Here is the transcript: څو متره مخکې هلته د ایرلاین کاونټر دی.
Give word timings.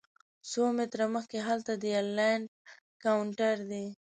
څو 0.49 0.61
متره 0.77 1.05
مخکې 1.15 1.37
هلته 1.47 1.71
د 1.77 1.83
ایرلاین 1.95 2.41
کاونټر 3.03 3.55
دی. 3.71 3.85